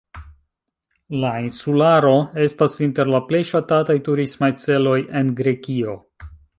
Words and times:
La 1.23 1.33
insularo 1.49 2.15
estas 2.47 2.79
inter 2.87 3.13
la 3.19 3.23
plej 3.31 3.45
ŝatataj 3.53 4.01
turismaj 4.11 4.53
celoj 4.67 4.99
en 5.23 5.35
Grekio. 5.43 6.01